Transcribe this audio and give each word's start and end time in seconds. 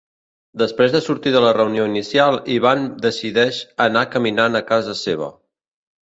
Després 0.59 0.93
de 0.93 0.99
sortir 1.07 1.33
de 1.33 1.41
la 1.43 1.49
reunió 1.57 1.83
inicial, 1.89 2.37
Ivan 2.53 2.87
decideix 3.03 3.59
anar 3.85 4.03
caminant 4.15 4.61
a 4.61 4.63
casa 4.71 4.97
seva. 5.03 5.29